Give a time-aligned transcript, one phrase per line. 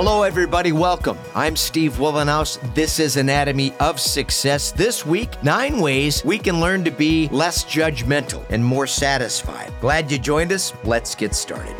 [0.00, 0.70] Hello, everybody.
[0.70, 1.18] Welcome.
[1.34, 2.60] I'm Steve Wohlenhaus.
[2.72, 4.70] This is Anatomy of Success.
[4.70, 9.72] This week, nine ways we can learn to be less judgmental and more satisfied.
[9.80, 10.72] Glad you joined us.
[10.84, 11.74] Let's get started.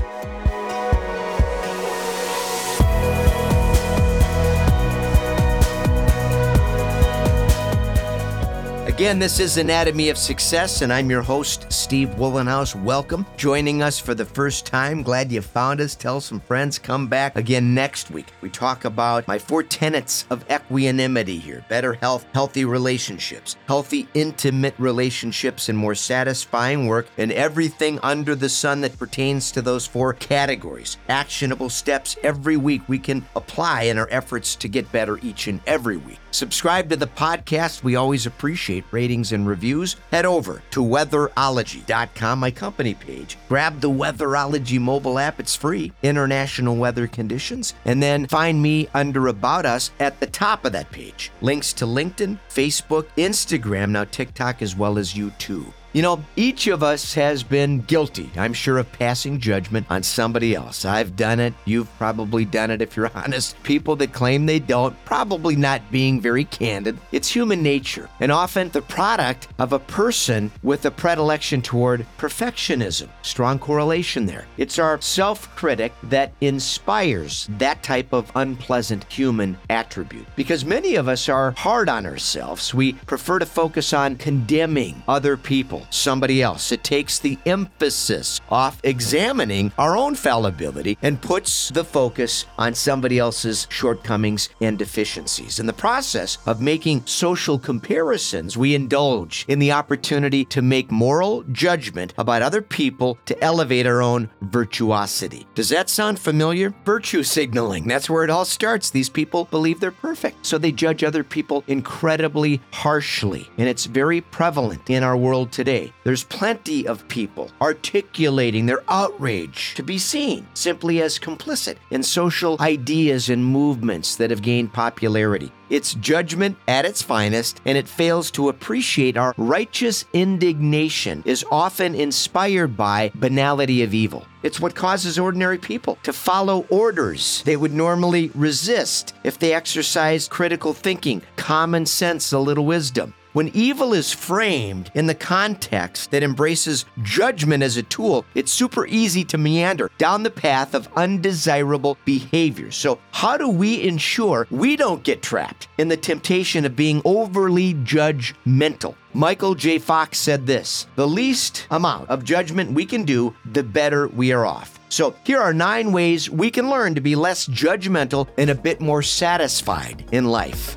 [8.99, 12.75] Again, this is Anatomy of Success, and I'm your host, Steve Wohlenhaus.
[12.83, 13.25] Welcome.
[13.37, 15.05] Joining us for the first time.
[15.05, 15.95] Glad you found us.
[15.95, 16.81] Tell some friends.
[16.81, 18.27] Come back again next week.
[18.41, 24.75] We talk about my four tenets of equanimity here better health, healthy relationships, healthy, intimate
[24.79, 30.13] relationships, and more satisfying work, and everything under the sun that pertains to those four
[30.13, 30.97] categories.
[31.09, 35.61] Actionable steps every week we can apply in our efforts to get better each and
[35.69, 36.19] every week.
[36.33, 37.85] Subscribe to the podcast.
[37.85, 39.97] We always appreciate ratings and reviews.
[40.11, 43.37] Head over to weatherology.com, my company page.
[43.49, 45.93] Grab the Weatherology mobile app, it's free.
[46.03, 47.75] International weather conditions.
[47.85, 51.31] And then find me under About Us at the top of that page.
[51.41, 55.73] Links to LinkedIn, Facebook, Instagram, now TikTok, as well as YouTube.
[55.95, 60.55] You know, each of us has been guilty, I'm sure, of passing judgment on somebody
[60.55, 60.85] else.
[60.85, 61.55] I've done it.
[61.65, 63.61] You've probably done it if you're honest.
[63.63, 66.99] People that claim they don't, probably not being very candid.
[67.11, 73.09] It's human nature, and often the product of a person with a predilection toward perfectionism.
[73.23, 74.47] Strong correlation there.
[74.59, 80.27] It's our self critic that inspires that type of unpleasant human attribute.
[80.37, 82.75] Because many of us are hard on ourselves.
[82.75, 86.73] We prefer to focus on condemning other people somebody else.
[86.73, 93.19] It takes the emphasis off examining our own fallibility and puts the focus on somebody
[93.19, 95.59] else's shortcomings and deficiencies.
[95.59, 101.43] In the process of making social comparisons, we indulge in the opportunity to make moral
[101.53, 105.47] judgment about other people to elevate our own virtuosity.
[105.55, 106.75] Does that sound familiar?
[106.85, 107.87] Virtue signaling.
[107.87, 108.91] That's where it all starts.
[108.91, 113.49] These people believe they're perfect, so they judge other people incredibly harshly.
[113.59, 118.83] And it's very prevalent in our world today today, there's plenty of people articulating their
[118.89, 124.73] outrage to be seen simply as complicit in social ideas and movements that have gained
[124.73, 125.53] popularity.
[125.69, 131.95] It's judgment at its finest, and it fails to appreciate our righteous indignation is often
[131.95, 134.25] inspired by banality of evil.
[134.43, 140.31] It's what causes ordinary people to follow orders they would normally resist if they exercised
[140.31, 143.13] critical thinking, common sense, a little wisdom.
[143.39, 148.85] When evil is framed in the context that embraces judgment as a tool, it's super
[148.89, 152.73] easy to meander down the path of undesirable behavior.
[152.73, 157.75] So, how do we ensure we don't get trapped in the temptation of being overly
[157.75, 158.97] judgmental?
[159.15, 159.79] Michael J.
[159.79, 164.47] Fox said this The least amount of judgment we can do, the better we are
[164.47, 164.81] off.
[164.89, 168.81] So, here are nine ways we can learn to be less judgmental and a bit
[168.81, 170.77] more satisfied in life.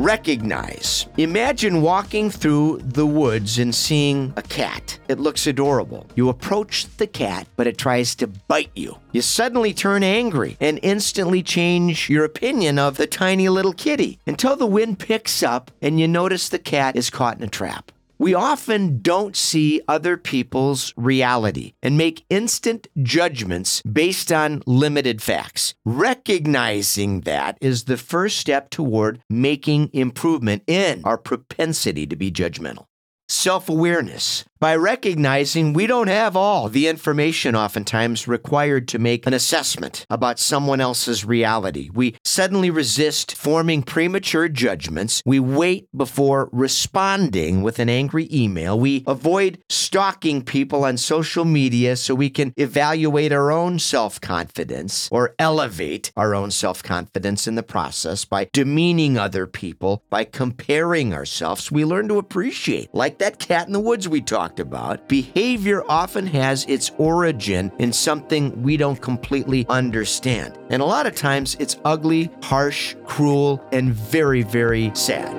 [0.00, 1.08] Recognize.
[1.18, 4.98] Imagine walking through the woods and seeing a cat.
[5.08, 6.06] It looks adorable.
[6.14, 8.96] You approach the cat, but it tries to bite you.
[9.12, 14.56] You suddenly turn angry and instantly change your opinion of the tiny little kitty until
[14.56, 17.92] the wind picks up and you notice the cat is caught in a trap.
[18.20, 25.72] We often don't see other people's reality and make instant judgments based on limited facts.
[25.86, 32.84] Recognizing that is the first step toward making improvement in our propensity to be judgmental.
[33.30, 39.32] Self awareness by recognizing we don't have all the information oftentimes required to make an
[39.32, 41.88] assessment about someone else's reality.
[41.94, 45.22] We suddenly resist forming premature judgments.
[45.24, 48.78] We wait before responding with an angry email.
[48.78, 55.08] We avoid stalking people on social media so we can evaluate our own self confidence
[55.10, 61.14] or elevate our own self confidence in the process by demeaning other people, by comparing
[61.14, 61.72] ourselves.
[61.72, 65.84] We learn to appreciate, like that cat in the woods we talked talked about, behavior
[65.88, 70.58] often has its origin in something we don't completely understand.
[70.70, 75.36] And a lot of times it's ugly, harsh, cruel, and very, very sad.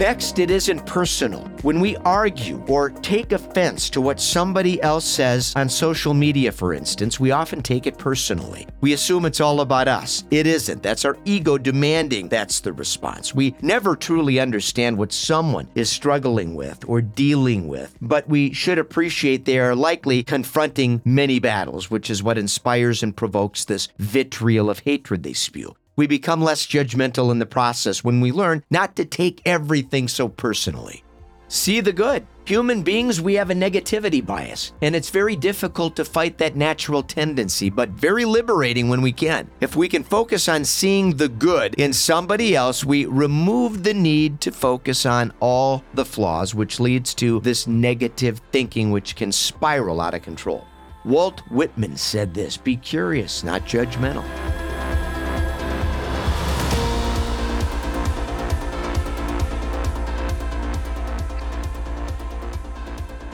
[0.00, 1.42] Next, it isn't personal.
[1.60, 6.72] When we argue or take offense to what somebody else says on social media, for
[6.72, 8.66] instance, we often take it personally.
[8.80, 10.24] We assume it's all about us.
[10.30, 10.82] It isn't.
[10.82, 13.34] That's our ego demanding that's the response.
[13.34, 18.78] We never truly understand what someone is struggling with or dealing with, but we should
[18.78, 24.70] appreciate they are likely confronting many battles, which is what inspires and provokes this vitriol
[24.70, 25.74] of hatred they spew.
[25.96, 30.28] We become less judgmental in the process when we learn not to take everything so
[30.28, 31.04] personally.
[31.48, 32.26] See the good.
[32.44, 37.02] Human beings, we have a negativity bias, and it's very difficult to fight that natural
[37.02, 39.50] tendency, but very liberating when we can.
[39.60, 44.40] If we can focus on seeing the good in somebody else, we remove the need
[44.42, 50.00] to focus on all the flaws, which leads to this negative thinking, which can spiral
[50.00, 50.66] out of control.
[51.04, 54.24] Walt Whitman said this be curious, not judgmental.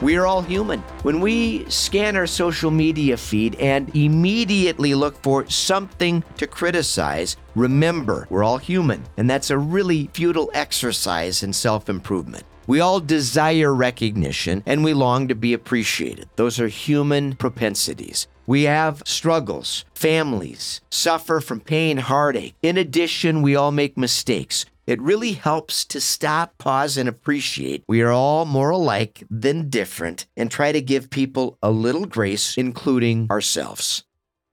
[0.07, 0.79] We are all human.
[1.03, 8.25] When we scan our social media feed and immediately look for something to criticize, remember
[8.29, 12.45] we're all human, and that's a really futile exercise in self improvement.
[12.67, 16.29] We all desire recognition and we long to be appreciated.
[16.37, 18.27] Those are human propensities.
[18.45, 22.55] We have struggles, families, suffer from pain, heartache.
[22.63, 24.65] In addition, we all make mistakes.
[24.87, 30.25] It really helps to stop, pause, and appreciate we are all more alike than different
[30.37, 34.05] and try to give people a little grace, including ourselves.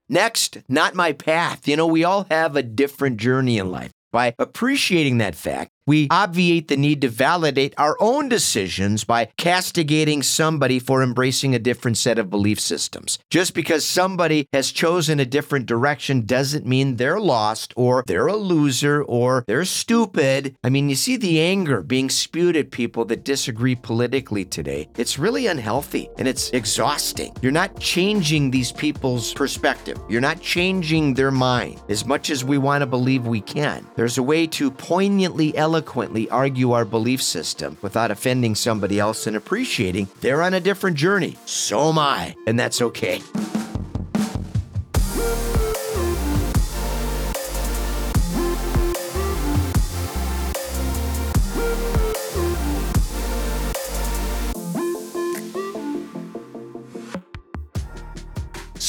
[0.08, 1.69] Next, not my path.
[1.69, 3.92] You know, we all have a different journey in life.
[4.10, 10.22] By appreciating that fact, we obviate the need to validate our own decisions by castigating
[10.22, 13.19] somebody for embracing a different set of belief systems.
[13.28, 18.36] Just because somebody has chosen a different direction doesn't mean they're lost or they're a
[18.36, 20.56] loser or they're stupid.
[20.64, 24.88] I mean, you see the anger being spewed at people that disagree politically today.
[24.96, 27.34] It's really unhealthy and it's exhausting.
[27.42, 32.56] You're not changing these people's perspective, you're not changing their mind as much as we
[32.56, 33.86] want to believe we can.
[33.96, 39.26] There's a way to poignantly elevate eloquently argue our belief system without offending somebody else
[39.26, 41.36] and appreciating they're on a different journey.
[41.46, 43.20] So am I, and that's okay.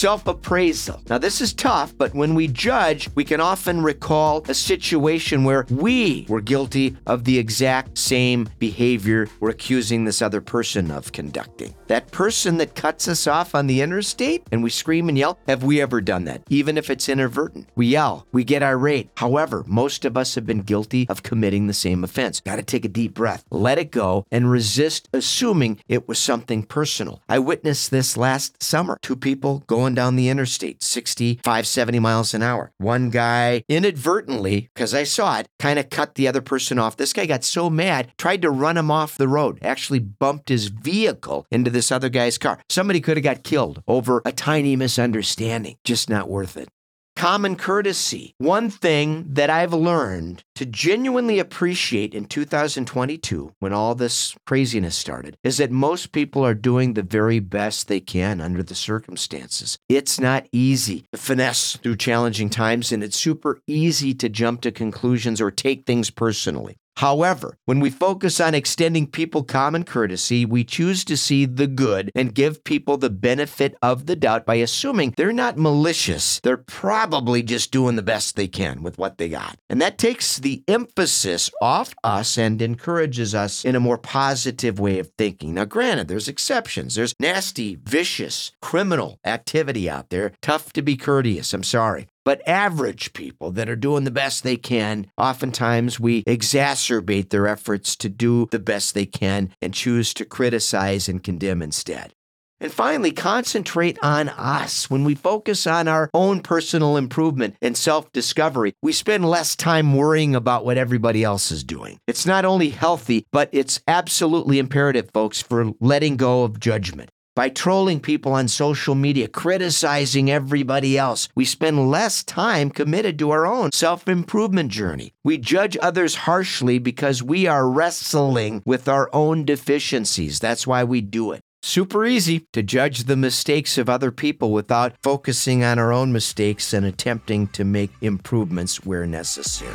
[0.06, 1.02] Self appraisal.
[1.10, 5.66] Now, this is tough, but when we judge, we can often recall a situation where
[5.72, 11.74] we were guilty of the exact same behavior we're accusing this other person of conducting.
[11.88, 15.64] That person that cuts us off on the interstate and we scream and yell, have
[15.64, 16.44] we ever done that?
[16.52, 17.70] Even if it's inadvertent.
[17.76, 19.10] We yell, we get irate.
[19.18, 22.42] However, most of us have been guilty of committing the same offense.
[22.42, 26.62] Got to take a deep breath, let it go, and resist assuming it was something
[26.62, 27.24] personal.
[27.28, 29.00] I witnessed this last summer.
[29.02, 32.72] Two people going down the interstate, 65, 70 miles an hour.
[32.78, 36.98] One guy inadvertently, because I saw it, kind of cut the other person off.
[36.98, 40.68] This guy got so mad, tried to run him off the road, actually bumped his
[40.68, 42.60] vehicle into this other guy's car.
[42.70, 45.78] Somebody could have got killed over a tiny misunderstanding.
[45.84, 46.70] Just not worth it
[47.16, 48.34] common courtesy.
[48.38, 55.38] One thing that I've learned to genuinely appreciate in 2022, when all this craziness started,
[55.44, 59.78] is that most people are doing the very best they can under the circumstances.
[59.90, 64.72] It's not easy to finesse through challenging times, and it's super easy to jump to
[64.72, 66.78] conclusions or take things personally.
[66.98, 72.10] However, when we focus on extending people common courtesy, we choose to see the good
[72.16, 76.40] and give people the benefit of the doubt by assuming they're not malicious.
[76.42, 79.58] They're probably just doing the best they can with what they got.
[79.70, 85.00] And that takes the emphasis off us and encourages us in a more positive way
[85.00, 85.54] of thinking.
[85.54, 86.96] Now, granted, there's exceptions.
[86.96, 90.32] There's nasty, vicious, criminal activity out there.
[90.42, 91.54] Tough to be courteous.
[91.54, 92.08] I'm sorry.
[92.26, 97.96] But average people that are doing the best they can, oftentimes we exacerbate their efforts
[97.98, 102.14] to do the best they can and choose to criticize and condemn instead.
[102.60, 104.90] And finally, concentrate on us.
[104.90, 109.94] When we focus on our own personal improvement and self discovery, we spend less time
[109.94, 112.00] worrying about what everybody else is doing.
[112.08, 117.10] It's not only healthy, but it's absolutely imperative, folks, for letting go of judgment.
[117.36, 123.32] By trolling people on social media, criticizing everybody else, we spend less time committed to
[123.32, 125.12] our own self improvement journey.
[125.22, 130.40] We judge others harshly because we are wrestling with our own deficiencies.
[130.40, 131.42] That's why we do it.
[131.62, 136.72] Super easy to judge the mistakes of other people without focusing on our own mistakes
[136.72, 139.74] and attempting to make improvements where necessary.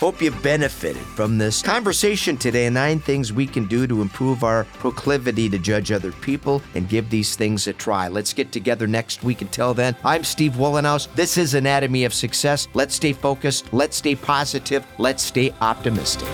[0.00, 2.70] Hope you benefited from this conversation today.
[2.70, 7.10] Nine things we can do to improve our proclivity to judge other people and give
[7.10, 8.08] these things a try.
[8.08, 9.42] Let's get together next week.
[9.42, 11.14] Until then, I'm Steve Wohlenhaus.
[11.16, 12.66] This is Anatomy of Success.
[12.72, 13.74] Let's stay focused.
[13.74, 14.86] Let's stay positive.
[14.96, 16.28] Let's stay optimistic.